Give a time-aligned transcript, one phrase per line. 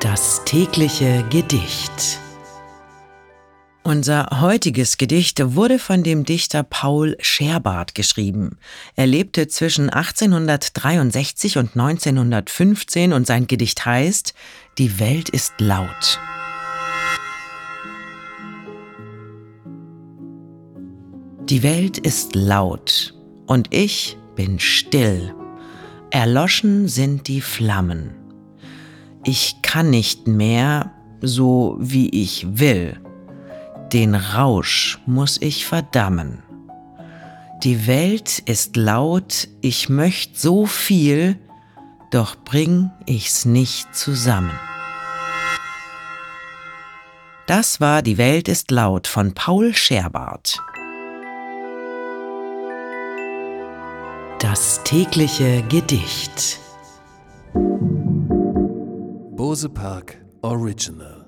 [0.00, 2.20] Das tägliche Gedicht.
[3.82, 8.58] Unser heutiges Gedicht wurde von dem Dichter Paul Scherbart geschrieben.
[8.94, 14.34] Er lebte zwischen 1863 und 1915 und sein Gedicht heißt
[14.76, 16.20] Die Welt ist laut.
[21.48, 23.14] Die Welt ist laut
[23.46, 25.34] und ich bin still.
[26.10, 28.25] Erloschen sind die Flammen.
[29.28, 33.00] Ich kann nicht mehr so wie ich will.
[33.92, 36.44] Den Rausch muss ich verdammen.
[37.64, 41.40] Die Welt ist laut, ich möcht so viel,
[42.12, 44.56] doch bring ich's nicht zusammen.
[47.48, 50.62] Das war Die Welt ist laut von Paul Scherbart.
[54.38, 56.60] Das tägliche Gedicht.
[59.46, 61.25] Bose Park Original